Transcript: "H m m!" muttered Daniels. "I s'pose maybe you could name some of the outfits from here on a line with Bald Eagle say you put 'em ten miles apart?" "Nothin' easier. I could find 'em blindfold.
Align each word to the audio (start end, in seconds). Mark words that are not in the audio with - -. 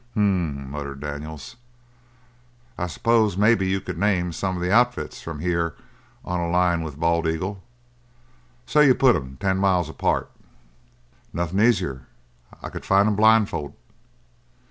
"H 0.13 0.17
m 0.17 0.57
m!" 0.57 0.71
muttered 0.71 0.99
Daniels. 1.01 1.57
"I 2.75 2.87
s'pose 2.87 3.37
maybe 3.37 3.67
you 3.67 3.79
could 3.79 3.99
name 3.99 4.31
some 4.31 4.55
of 4.55 4.61
the 4.63 4.71
outfits 4.71 5.21
from 5.21 5.41
here 5.41 5.75
on 6.25 6.39
a 6.39 6.49
line 6.49 6.81
with 6.81 6.99
Bald 6.99 7.27
Eagle 7.27 7.61
say 8.65 8.87
you 8.87 8.95
put 8.95 9.15
'em 9.15 9.37
ten 9.39 9.59
miles 9.59 9.89
apart?" 9.89 10.31
"Nothin' 11.31 11.61
easier. 11.61 12.07
I 12.63 12.69
could 12.69 12.83
find 12.83 13.07
'em 13.09 13.15
blindfold. 13.15 13.75